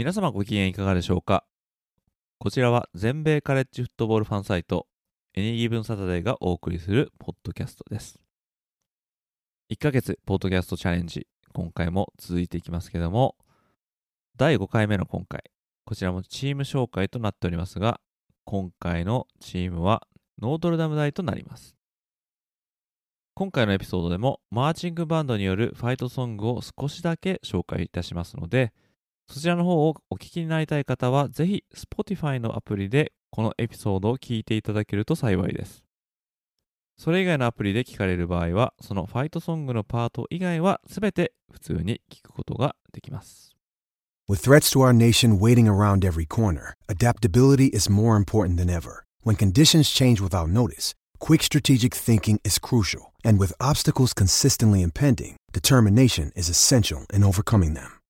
[0.00, 1.44] 皆様ご機嫌いかがでしょうか？
[2.38, 4.86] こちらは全米カレッジフットボールファンサイト
[5.34, 8.18] エニギブンサタデーがお送りするポッドキャストです。
[9.70, 13.36] 1ヶ月ポッドキャストチャレンジ今回も続いていきますけども
[14.38, 15.42] 第5回目の今回
[15.84, 18.00] こちらもチーム紹介となっておりますが
[18.46, 20.06] 今回のチームは
[20.40, 21.76] ノートルダム大となります。
[23.34, 28.72] 今回のエピソードでもマーチングバンドによるファイトソングを少しだけ紹介いたしますので
[29.30, 35.84] そちらの方をお聞きになりたい方は、ぜひ Spotify のアプリでこのエピソードを聞いていただけると幸いです。
[36.98, 43.54] それ以外のアプリで聞かれる場合は、そのファイトソングのパート以外はすべて普通に聞くことができます。
[44.28, 49.04] With threats to our nation waiting around every corner, adaptability is more important than ever.
[49.22, 53.12] When conditions change without notice, quick strategic thinking is crucial.
[53.24, 57.99] And with obstacles consistently impending, determination is essential in overcoming them.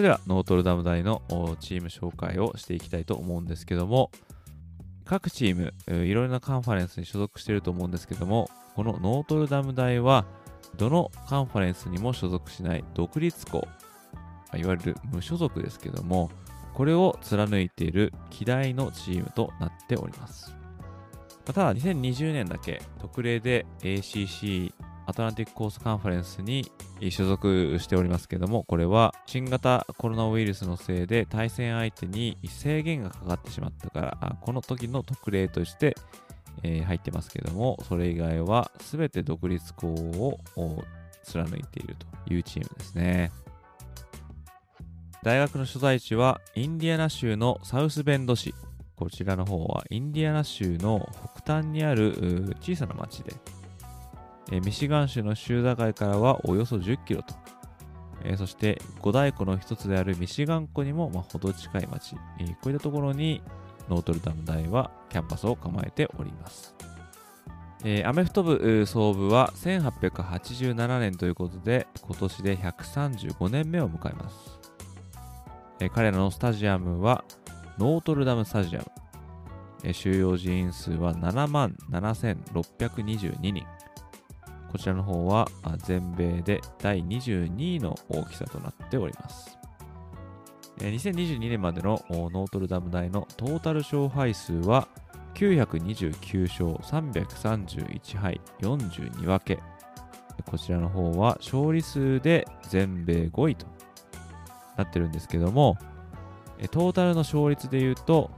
[0.00, 1.20] それではノートルダム大の
[1.60, 4.10] チーム紹介をしていきたいと思うんですけども
[5.04, 10.24] 各チームいろいろなカンファレンスに所属していると思うんですけどもこのノートルダム大は
[10.78, 13.68] どのカンファレンスにも所属しない独立校
[14.56, 16.30] いわゆる無所属ですけども
[16.72, 20.56] これを貫いている希代のチームとなっております。
[21.44, 24.72] ただ2020年だけ特例で ACC
[25.10, 26.70] アトランティックコースカンファレンスに
[27.10, 35.96] 所属しておりますけども、これは新型コロナウイルスのせいで対戦相手に制限がかかってしまったから、この時の特例として、
[36.62, 40.38] えー、入ってますけども、それ以外は全て独立校を
[41.24, 41.96] 貫いている
[42.26, 43.32] というチームですね。
[45.22, 48.54] 大学の所在地はインディアナ州のサウスベンド市。
[48.94, 51.08] こちらの方はインディアナ州の
[51.42, 53.34] 北端にある小さな町で、
[54.50, 57.34] えミシガン州の州境からはおよそ10キロと、
[58.24, 63.42] えそして五大湖の一つであるミシガン湖にもまほど近い町、えこういったところに
[63.88, 66.74] ノートルダム大はキャンパスを構えております。
[67.82, 74.36] えー、アメフト部創部は1887年ということで今年で135年目を迎えます、
[75.80, 77.24] えー、彼らのスタジアムは
[77.78, 78.86] ノートルダムスタジアム、
[79.84, 83.64] えー、収容人員数は7万7622人。
[84.70, 85.48] こちらの方は
[85.78, 89.58] 全米で第22位の大きさとなっております。
[90.78, 94.88] 2022年までのノートルダム大のトータル勝敗数は
[95.34, 99.58] 929勝331敗42分け。
[100.46, 103.66] こちらの方は勝利数で全米5位と
[104.76, 105.76] なってるんですけども、
[106.70, 108.30] トータルの勝率で言うと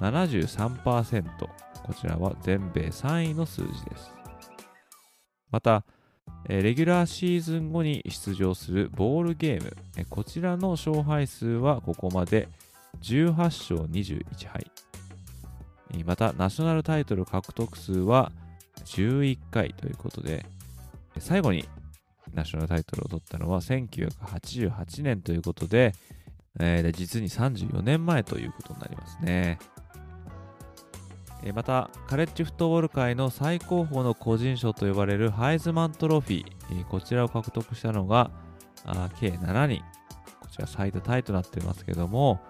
[0.00, 1.24] 73%。
[1.82, 4.11] こちらは全米3位の数字です。
[5.52, 5.84] また、
[6.48, 9.76] レギュラーシーズン後に出場するボールゲーム、
[10.10, 12.48] こちらの勝敗数はここまで
[13.02, 14.70] 18勝21敗。
[16.04, 18.32] また、ナショナルタイトル獲得数は
[18.86, 20.44] 11回ということで、
[21.18, 21.68] 最後に
[22.32, 25.92] ナショナルタイトルを取ったのは1988年ということで、
[26.94, 29.58] 実に34年前ということになりますね。
[31.50, 38.30] またカレッジフットボール界の最高峰の個人賞と呼ばれるハイズマントロフィーこちらを獲得したのが
[39.18, 39.82] 計7人。
[40.40, 42.40] こちら最多タイとなっていますけども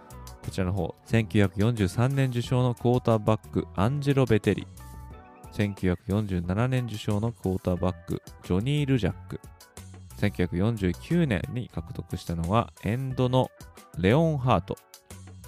[0.45, 4.67] こちらの方1943年受賞のクォーターバックアンジェロ・ベテリ。
[5.53, 9.41] 1947年受賞のクォーターバックジョニー・ルジャック。
[10.19, 13.51] 1949年に獲得したのはエンドの
[13.99, 14.77] レオン・ハート。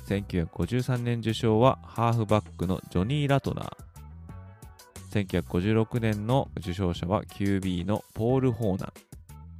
[0.06, 5.30] 1953年受賞はハーフバックのジョニー・ラトナー。
[5.42, 9.14] 1956年の受賞者は QB のポール・ホーナー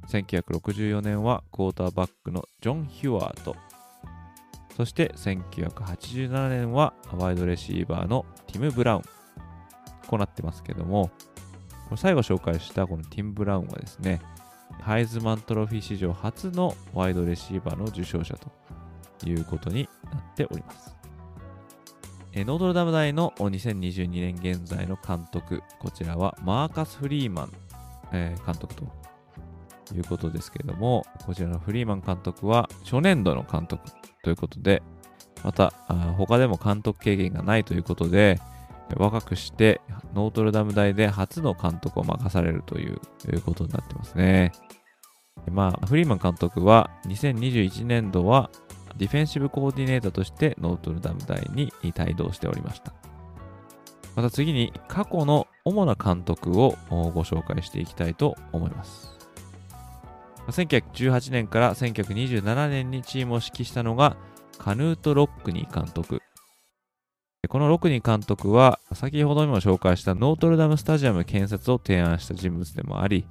[0.07, 3.55] 1964年はクォーターバックのジョン・ヒュワート。
[4.75, 9.01] そして1987年はワイドレシーバーのティム・ブラウン。
[10.07, 11.09] こうなってますけども、
[11.95, 14.21] 最後紹介したこのティム・ブラウンはですね、
[14.81, 18.51] ハイズマントロフィー史上初のワイドレシーバーの受賞者と
[19.27, 20.95] いうことになっております。
[22.43, 27.51] ノートルダム大の2022年現在の監督、こちらはマーカス・フリーマン、
[28.11, 28.83] えー、監督と
[29.95, 33.89] いうことですけれども、こちらのフリーマン監督は初年度の監督
[34.21, 34.83] ということで、
[35.45, 35.71] また
[36.17, 38.41] 他でも監督経験がないということで、
[38.97, 39.79] 若くして
[40.13, 42.99] ノートルダム大で初の監督を任されるという
[43.45, 44.51] ことになってますね。
[45.51, 48.49] まあ、フリーマン監督は2021年度は
[48.97, 52.93] ディフェンシブコーディネーターとしてノートルダム大に帯同しておりました。
[54.15, 59.13] また次に過去の主な監督をご紹介していきたいと思います。
[60.47, 64.15] 1918年から1927年にチームを指揮したのが
[64.57, 66.21] カヌート・ロックニー監督。
[67.49, 73.27] このロックニー監督は先ほどにも紹介したノートルダムスタジアム建設を提案した人物でもあり、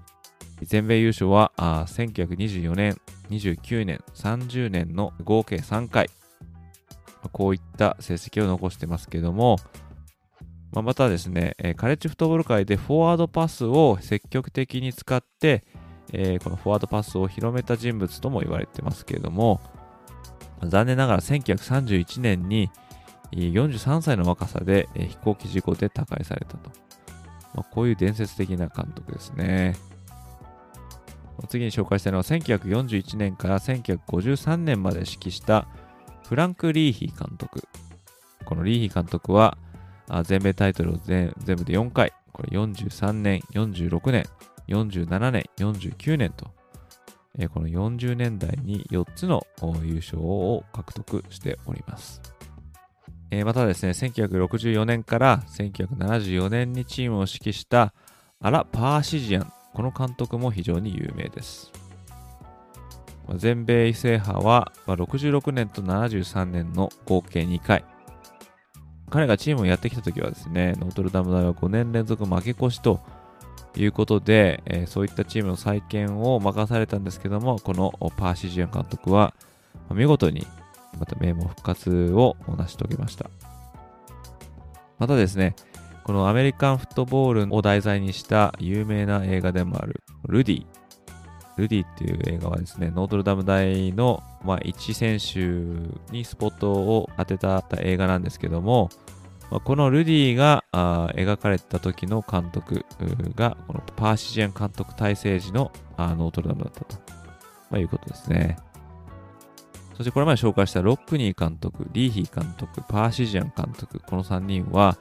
[0.62, 2.96] 全米優勝は1924年、
[3.30, 6.10] 29年、30年の合計3回。
[7.32, 9.56] こういった成績を残してますけども、
[10.72, 15.64] まあ、またですね、カレッジフットボール界でフォワードパスを積極的に使って、
[16.12, 19.60] えー、このフォワードパスを広めた人物とも言われてますけれども、
[20.62, 22.70] 残念ながら1931年に
[23.32, 26.70] 43歳の若さで飛行機事故で他界されたと。
[27.54, 29.76] まあ、こういう伝説的な監督ですね。
[31.48, 35.68] 次に紹介したいのは1941年から1953年まで指揮した
[36.28, 37.62] フランク・リーヒー監督。
[38.44, 39.58] このリーヒー監督は
[40.24, 44.24] 全米タイトルを全部で4回、これ43年、46年、
[44.68, 46.50] 47年、49年と、
[47.38, 49.46] え、この40年代に4つの
[49.82, 52.20] 優勝を獲得しております。
[53.30, 57.92] え、またですね、1964年から1974年にチームを指揮した
[58.40, 61.70] アラ・パーシジアン、この監督も非常に有名です。
[63.36, 67.84] 全米制覇は66年と73年の合計2回。
[69.10, 73.00] 彼がチームをやってきた時はですね、ノートルダム大は5年連続負け越しと
[73.76, 79.34] いうことで、え、そういったチームの再建を任されたんですけども、このパーシジアン監督は、
[79.90, 80.46] 見事に
[80.98, 83.30] また名門復活を成し遂げました。
[84.98, 85.56] またですね、
[86.04, 90.66] このアメリカンフットボールを題材にした有名な映画でもあるルディ。
[91.56, 95.40] ルディっていう映画はですね、ノートルダム大の、まあ、一選手
[96.12, 98.90] にスポットを当てた映画なんですけども、
[99.50, 102.84] まあ、このルディが描かれた時の監督
[103.34, 106.96] が、このパーシジアン監督体制時のあノートルダムだったと、
[107.70, 108.58] まあ、いうことですね。
[109.96, 114.98] そしてこれまで紹介したロックニー監督、リーヒー監督、パーシジアン監督、この3人は、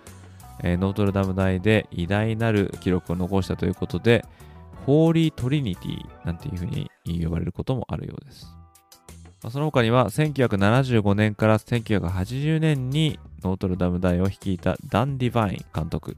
[0.61, 4.25] えー、ノートルダム大で偉大なる記録を残したということで、
[4.85, 8.47] ホーリートリニティなんていうふうに呼ばれることもあるようです。
[9.49, 16.15] その他には1975年から1980年にノートルダム大を率いたダン・ディバイン監督。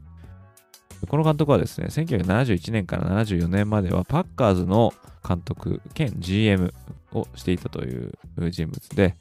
[1.08, 4.94] この監督はですね、1971年から74年まではパッカーズの
[5.28, 6.74] 監督兼 GM
[7.14, 8.14] をしていたという
[8.52, 9.16] 人物で、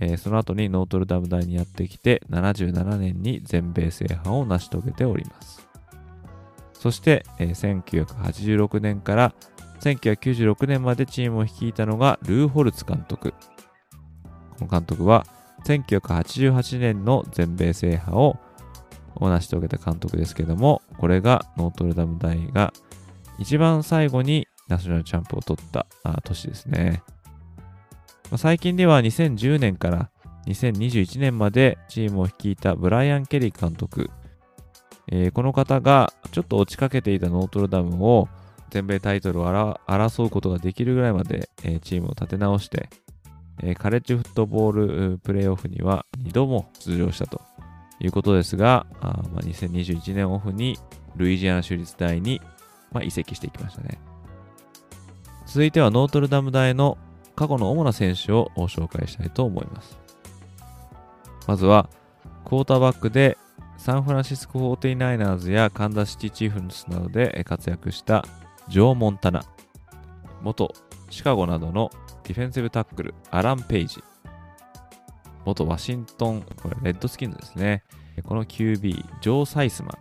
[0.00, 5.66] えー、その後にノートルダム大にやってきて77年に全米制覇を成し遂げております。
[6.72, 9.34] そして、えー、1986年から
[9.80, 13.34] 1996年までチームを率いたのがルー・ホルツ監督。
[14.58, 15.26] この監督は
[15.64, 18.36] 1988年の全米制覇を
[19.20, 22.72] 成し遂げた監督ですけども、これがノートルダム大が
[23.38, 25.86] 一番最後にナショナルチャンプを取った
[26.24, 27.02] 年ですね。
[28.34, 30.10] 最近では2010年から
[30.46, 34.10] 2021年までチームを率いたブライアン・ケリー監督。
[35.08, 38.28] えー、この方がちょっと落ちかけていたノートルダムを
[38.70, 39.46] 全米タイトルを
[39.86, 42.88] 争うことができるぐらいまで、えー、チームを立て直して、
[43.62, 47.40] えー、カレッジフットボールプレーオフには2度も出場したと
[48.00, 50.76] いうことですが、あまあ、2021年オフに
[51.14, 52.42] ルイジアナ州立大に、
[52.90, 53.98] まあ、移籍していきましたね。
[55.46, 56.98] 続いてはノートルダム大の
[57.36, 59.98] 過去の主な選手を紹介したいと思います。
[61.46, 61.88] まずは、
[62.44, 63.38] クォーターバックで
[63.76, 68.24] サンフランシスコ 49ers やカンザシティチーフンスなどで活躍した
[68.68, 69.44] ジョー・モンタナ、
[70.42, 70.74] 元
[71.10, 71.90] シカゴなどの
[72.24, 74.02] ディフェンシブタックル、アラン・ペイジ、
[75.44, 77.84] 元ワシントン、これレッドスキンズですね。
[78.24, 79.92] この QB、ジョー・サイスマン、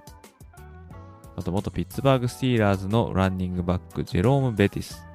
[1.36, 5.06] あと元ピッツバーグ・スティーラーズのランニングバック、ジェローム・ベティス、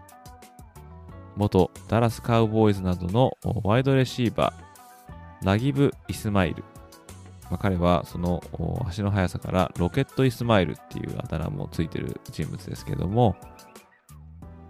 [1.40, 3.32] 元ダラスカウボーイズなどの
[3.64, 6.62] ワイドレシーバー、ラギブ・イスマイル。
[7.50, 8.42] まあ、彼はその
[8.86, 13.36] 足の速さからロケット・イスマイルっていうあだ名もついてる人物ですけども、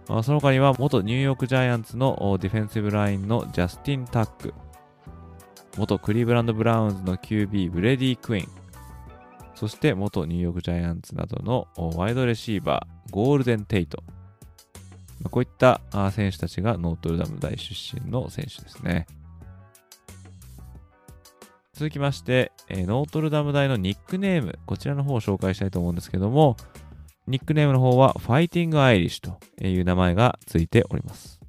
[0.07, 4.53] まあ、その他には元ニューヨークジャイアンツのディフェンシブラインのジャスティン・タック、
[5.77, 8.49] 元クリーブランド・ブラウンズの QB ブレディ・クイーン、
[9.55, 14.01] そして元ニューヨークジャイアンツなどのワイドレシーバー、ゴールデン・テイト。
[15.29, 19.07] こういった選手たちがノートルダム大出身の選手ですね。
[21.73, 26.55] 続きまして、ノートルダム大のニックネーム、こちらの方を紹介したいと思うんですけども、
[27.27, 31.39] ニックネームの方はファイティングアイリッシュという名前がついております。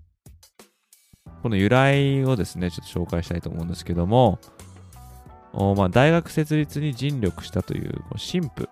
[1.42, 4.38] この由来をですね、ちょっと紹介したいと思うんですけども、
[5.52, 8.68] まあ、大学設立に尽力したという神父、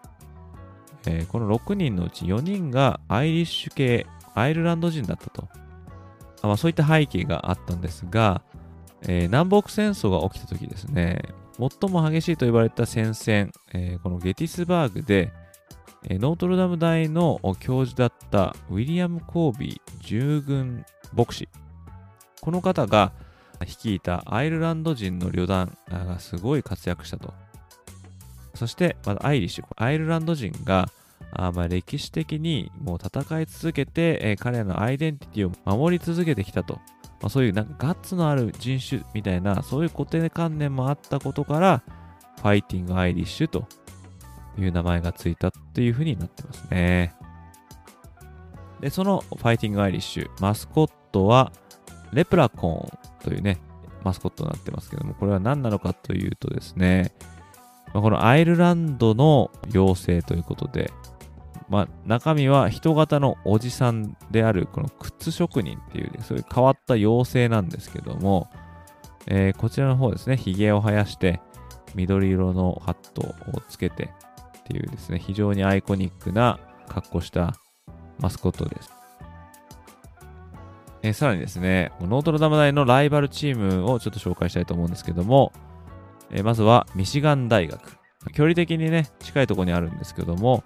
[1.07, 4.07] えー、この6人のうち4人がアイリッシュ系、
[4.40, 5.49] アイルランド人だったと。
[6.42, 8.42] まあ、そういった背景があったんですが、
[9.02, 11.23] えー、南北戦争が起きた時ですね、
[11.59, 15.32] 最も激しいと言われた戦線、えー、このゲティスバーグで、
[16.09, 21.49] えー、ノートルダム大の教授だったウィリアム・コービー従軍牧師。
[22.40, 23.12] この方が
[23.61, 27.35] 率いたアイルランド人の旅団がすごい活躍したと。
[28.54, 30.88] そして、まアイリッシュ、アイルランド人が
[31.32, 36.80] あまあ歴史的にもう戦い続けて、えー、彼らのアイデンティティを守り続けてきたと。
[37.20, 41.82] まあ、そういうなんかガッツのある人種みたいな、そういう固定観念もあったことから、
[42.38, 43.66] ファイティングアイリッシュと
[44.58, 47.14] いう名前がついたっていうふうになってますね。
[48.80, 51.52] で、そのファイティングアイリッシュ、マスコットは
[52.12, 53.58] レプラコーンというね、
[54.02, 57.12] マスコットになってますけども、これは何なのかというとですね、
[57.92, 60.90] ま、このアイルランドの妖精ということで、
[61.70, 68.50] まあ、中身は人型のおじさんであるこの靴職人っていう、そういう変わった妖精なんですけども、
[69.28, 71.40] えー、こちらの方ですね、髭を生やして、
[71.94, 74.10] 緑色のハットをつけて
[74.58, 76.58] っていうですね、非常にアイコニックな
[76.88, 77.54] 格好した
[78.18, 78.90] マスコットです。
[81.02, 85.52] えー、さらにですね、ノートルダム大のライバルチームをちょっと紹介したいと思うんですけども、
[86.32, 87.96] えー、まずはミシガン大学。
[88.34, 90.64] 距離的にね、近いところにあるんですけども、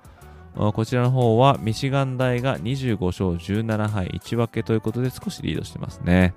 [0.57, 6.35] こちらの方はミシガン大が25勝17敗1分けということで少しリードしてますね。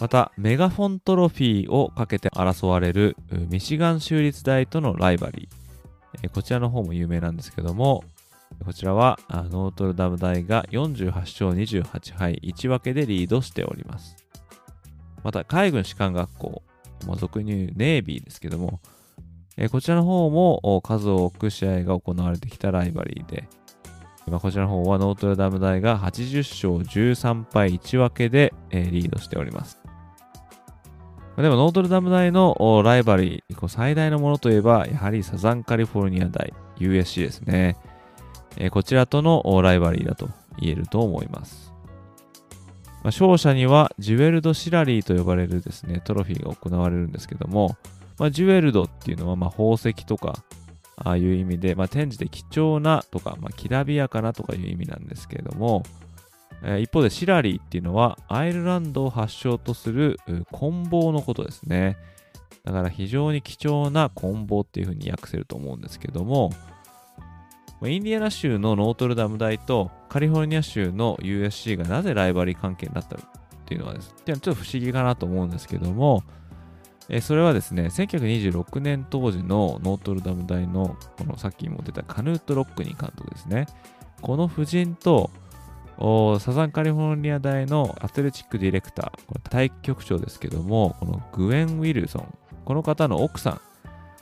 [0.00, 6.28] また、メガフォントロフィーをかけて争われるミシガン州立大とのライバリー。
[6.30, 8.02] こちらの方も有名なんですけども、
[8.64, 14.16] こちらはノートルダム大が48勝28敗1分けでリードしております。
[15.22, 16.62] また、海軍士官学校、
[17.06, 18.80] まあ、俗に言うネイビーですけども、
[19.56, 23.48] えこちらの方も数多く試合が行われてきたライバリーで、
[24.26, 29.78] まあ、こちらの方はノートルダム大が80勝13敗1分けで、えリードしております。
[31.36, 37.76] でもノートルダム大のライバリー、最大のものといえば、やはりサザンカリフォルニア大 USC ですね。
[38.56, 40.28] えこちらとのライバリーだと
[40.58, 41.72] 言えると思います。
[43.02, 47.76] まあ、勝者にはジュエルド・シラリーと呼ばれるですね、トロフィーが行われるんですけども、
[48.22, 50.44] まあ、ジュエルドっていうのはま宝石とか、
[50.94, 55.82] ああいう意味で、まあ、展示で貴重なとか、まあ、きらびやかなとかいう意味なんですけれども、
[56.62, 60.20] えー、一方でシラリーっていうのはアイルランドを発祥とする
[60.52, 61.98] 棍棒のことですね。
[62.62, 66.52] だから非常に貴重な棍棒っていうふうに訳せると思うんですけども、
[67.84, 73.18] インディアナ州のノートルダム大とカリフォルニア州の USC がなぜライバリー関係になったっ
[73.66, 76.22] ていうのはですね、ちょっと不思議かなと思うんですけども、
[77.14, 83.66] えそれはですね、1926年当時のノートルダム大の、このさっきも出たカヌート・ロックニー監督ですね。
[84.22, 85.30] この夫人と、
[86.40, 93.60] サザンカリフォルニア大のアスレチックディレクター、これ体育局長ですけども、このグエン・ウィルソン、この方の奥さん、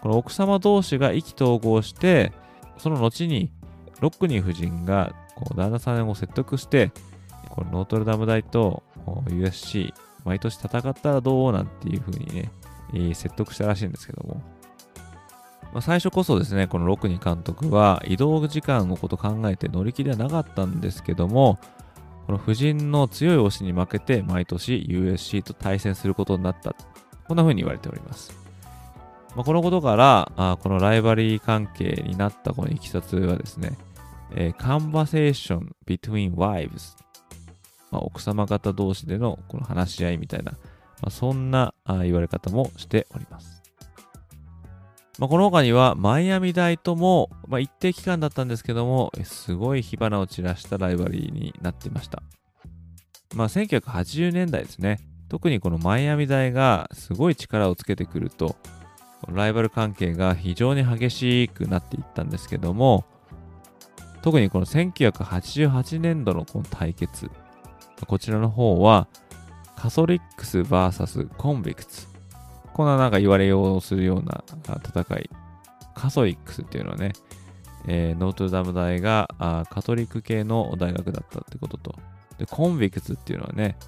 [0.03, 2.33] この奥様同士が意気投合して、
[2.77, 3.53] その後に
[4.01, 6.91] ロックニー夫人がこう旦那さんを説得して、
[7.51, 8.83] このノートルダム大と
[9.29, 9.95] USC、
[10.25, 12.51] 毎年戦ったらどうなんていう風にね、
[13.15, 14.43] 説得したらしいんですけども、
[15.73, 21.59] まあ、最初こそですね、このロクニ監督は移動時間のこと考えて乗り気ではなかったんですけども、
[22.27, 26.75] この夫人の強い推しに負けて毎年 USC と対戦することになった。
[27.27, 28.33] こんな風に言われております。
[29.37, 33.79] まあ、このことからあ、このライバリー関係になったこのいきさつはですね、
[34.35, 36.97] えー、conversation between wives、
[37.91, 40.53] まあ、奥様方同士でのこの話し合いみたいな、
[41.03, 43.63] まあ、そんな言われ方もしております。
[45.19, 52.23] まあ、この他には、マイアミ大とも、まあ、一定期間だったんですけども、すごい火花を散らしたライバリーになっていました。
[53.35, 54.99] まあ、1980年代ですね。
[55.29, 58.57] 特にこのマイアミ大がすごい力をつけてくると、
[59.29, 63.05] ライバル関係が非常に激しくなっていったんですけども、
[64.23, 67.31] 特にこの1988年度のこの対決、
[68.07, 69.07] こちらの方は、
[69.81, 72.07] カソリックス VS コンビクツ。
[72.75, 74.45] こんななんか言われようするような
[74.87, 75.31] 戦い。
[75.95, 77.13] カソリックスっていうのはね、
[77.89, 81.95] えー、ノートルダム大がカトリック系の大学だったってことと、
[82.37, 83.79] で、コンビクツっていうのはね、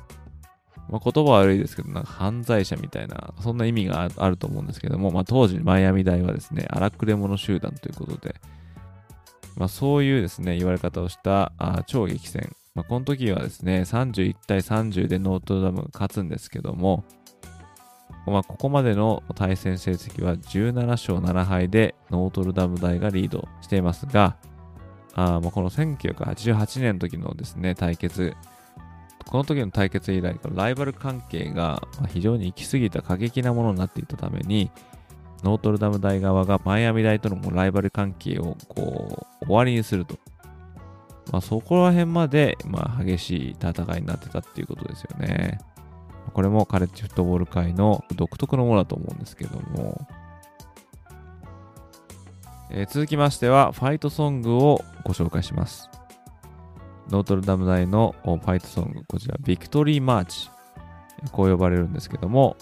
[0.88, 8.36] まあ、言葉悪いですけど、なんか犯罪者みたいな、そんな意味があると思うんですけども、まあ、当時マイアミ大はですね、荒くれ者集団ということで、
[9.58, 12.56] まあ、そういうですね、言われ方をしたあ超激戦。
[12.74, 17.04] まあ、この時はですね、31対30でノートルダムが勝つんですけども、
[18.26, 24.36] まあ、ここまでの対戦成績は17勝7敗でノートルダム大がリードしていますが、
[25.14, 28.34] あまあこの1988年の時のですね、対決、
[29.26, 34.70] この時の対決以来、ライバル関係が非常に行き過ぎた過激なものになっていたために、
[35.42, 40.16] ノートルダム大側がマイアミ大とのライバル関係をこう終わりにすると。
[41.30, 45.60] まあ、そこら辺まで、まあ、激しい戦いになってたっていうことですよね。
[46.32, 50.06] これもカレッジフットボール界の独特のものだと思うんですけども。
[52.70, 55.90] えー、続きましては、ファイトソングをご紹介します。
[57.10, 60.50] ノートルダム大のファイトソング、こちら、ビクトリーマーチ。
[61.30, 62.56] こう呼ばれるんですけども、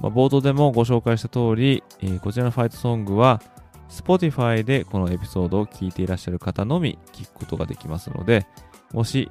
[0.00, 3.42] まあ、冒頭でもご紹介した通り、えー、こちらのファイトソングは、
[3.88, 8.46] Spotify でこのエピソードを聞いていらっしゃる方のみ聞くことができますので、
[8.92, 9.30] もし、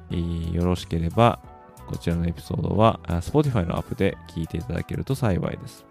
[0.52, 1.40] よろしければ、
[1.86, 5.84] こちらのエピソードは Spotify のアップで聞いていただけると幸いです。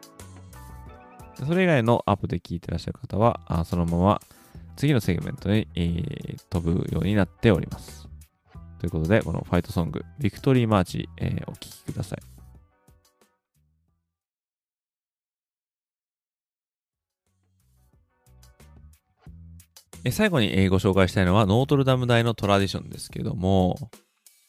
[1.46, 4.22] それ以外のアップで聞いていらっしゃる方は、そのまま
[4.76, 8.08] 次のセグメントに、え、飛ぶようになっております。
[8.80, 12.35] ということで、このファイトソング、ビクトリーマーチ、え、お聴きください。
[20.06, 23.76] え最後にご紹介したいのはノートルダム大のトラディションですけども、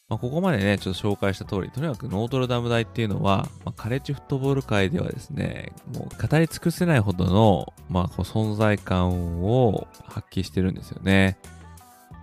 [0.08, 11.38] まあ、ここまでね、ちょっと紹介した通り、とにかくノートルダム大っていうのは、まあ、カレッジフットボール界ではですね、もう語り尽くせないほどの、まあ、存在感を発揮してるんですよね。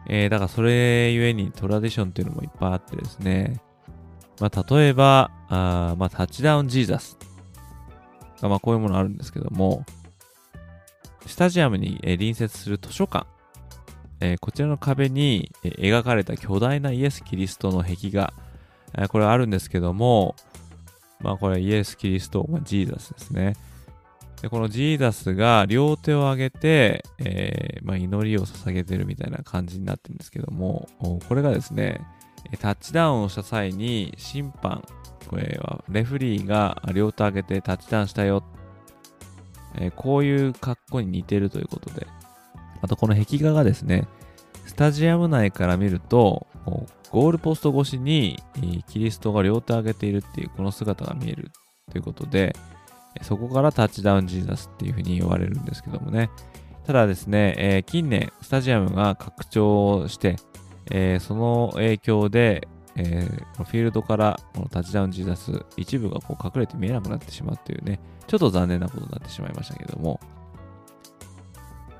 [0.08, 3.60] えー、だからそれゆえにトラディションっていうのもいっぱいあってですね、
[4.40, 7.18] まあ、例えば、あまあ、タッチダウンジーザス。
[8.42, 9.86] まあ、こういうものあるんですけども、
[11.26, 13.28] スタジアムに隣接する図書館。
[14.20, 18.34] え、こちらの壁に描かれた巨大なイエス・キリストの壁画、
[18.98, 20.36] え、これあるんですけども、
[21.20, 23.56] まあこれイエス・キリスト、ま、ジーザスですね。
[24.44, 30.90] でこのジーザスが両手を上げて、えー、まあ、祈りを捧げてるみたいな感じになってるんですけども、
[31.30, 32.02] これがですね、
[32.60, 34.84] タッチダウンをした際に審判、
[35.30, 38.44] これはレフリーが両手を上げてタッチダウンしたよ、
[39.76, 42.08] えー、こういう格好に似てるということで、
[42.82, 44.08] あとこの壁画がですね、
[44.66, 46.48] スタジアム内から見ると、
[47.12, 48.42] ゴールポスト越しに
[48.88, 51.52] キリストが両手を上げているっていうこの姿が見える
[51.92, 52.56] ということで、
[53.22, 56.30] そこからタッチダウンジーザスっていうふうに言われるんですけどもね。
[56.86, 60.36] ただですね、えー、近年スタジアムが拡張して、
[60.92, 70.20] えー、その影響で、えー、フィールドからこのタッチダウンジーザス一部がこう隠れて見えなくなってしまうというね、ちょっと残念なことになってしまいましたけども、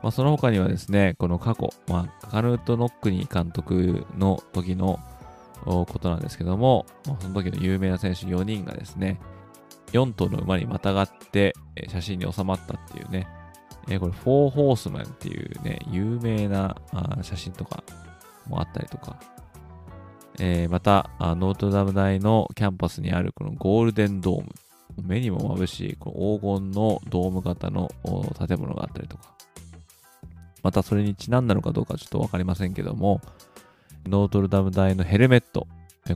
[0.02, 5.00] まあ、その他にはですね、この過去、まあ、カヌート・ノックニー監督の時の
[5.66, 9.20] ことなんですけども、まあ、その時の有名な選手4人がですね、
[9.94, 11.54] 4頭の馬にまたがって
[11.88, 13.28] 写真に収まったっていうね、
[13.90, 16.76] え、これ、フォーホースマンっていうね、有名な
[17.22, 17.84] 写真とか
[18.48, 19.20] もあったりとか、
[20.40, 24.50] えー、また、ノートダム大のキャンパスにあるこのゴールデンドーム、
[25.02, 27.92] 目にも眩しいこの黄金のドーム型の
[28.48, 29.34] 建物があったりとか、
[30.62, 33.22] またそれにちなんだのかどうかちょっとわかりませんけども、
[34.06, 35.68] ノートルダム大のヘルメット、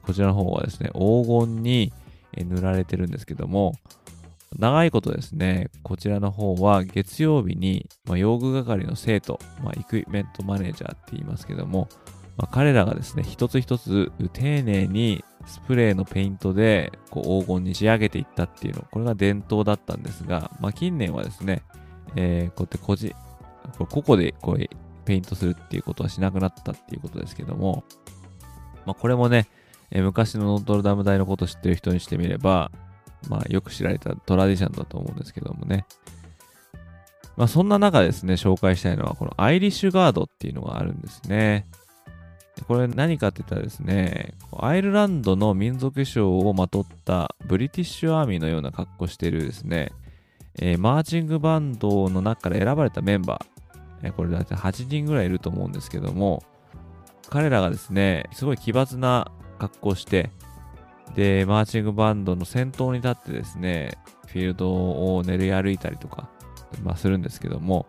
[0.04, 1.94] こちらの方はですね、黄金に
[2.38, 3.74] 塗られてるんですけども、
[4.58, 11.90] 長いことですね、こちらの方は月曜日に、まあ、用具係の生徒、まあ、イクイメントマネージャーって言いますけども、
[12.38, 21.64] まあ、彼らがですね、一つ一つ丁寧にスプレーのペイントでこう黄金に仕上げていったっていうの、これが伝統だったんですが、まあ、近年はですね、
[22.16, 23.14] えー、こうやって個人、
[23.78, 27.84] これ個々でこうペイントするっていうことはしなくなったっていうことですけども、
[28.86, 29.48] まあ、これもね、
[29.90, 32.72] えー、昔のノートルダム大のこと知ってる人にしてみれば、
[33.30, 35.86] まあ、よく知られたトラディションだと思うんですけどもね。
[37.38, 41.68] まあ、そんな中ですね、紹介したいのは、このアイリッシュガードっていうのがあるんですね。
[42.66, 49.92] これ何かって言ったらですね、アイルランドの民族衣装をまとったブリティッシュアーミーのような格好してるですね、
[50.60, 56.44] えー、マーチングバンドの中から選ばれたメンバー、えー、これだいたい8人ぐらいいると思うんですけども、
[57.30, 60.32] 彼らがですね、すごい奇抜な格好して、
[61.16, 66.30] で、マーチングバンドの先頭に立ってですね、フィールドを練り歩いたりとか、
[66.84, 67.86] まあ、するんですけども、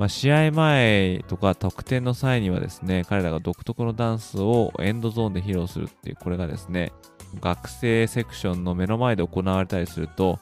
[0.00, 6.90] まあ、試合前とか得点の際にはですね、彼らが独特のダンスをエンドゾーンで披露するっていう、これがですね、
[7.38, 10.38] 学生セクションの目の前で行われたりすると、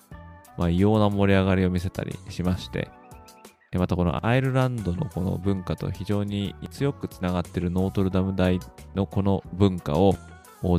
[0.57, 2.89] まあ、異様な盛り上がりを見せたりしまして、
[3.75, 8.61] またこのアイルランドのこの文化と非常に強くつながっているノートルダム大
[8.95, 10.15] のこの文化を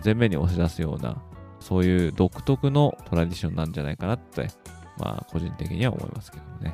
[0.06, 1.22] 前面に押し出すような、
[1.60, 4.48] そういう独特のトラディションなんじゃないかなって、
[4.98, 6.74] まあ個人的には思いますけどね。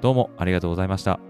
[0.00, 1.27] どうもありがとうございました。